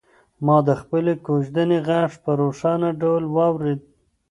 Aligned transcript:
ما 0.45 0.57
د 0.67 0.69
خپلې 0.81 1.13
کوژدنې 1.25 1.79
غږ 1.87 2.11
په 2.23 2.31
روښانه 2.41 2.89
ډول 3.01 3.23
واورېد. 3.35 3.79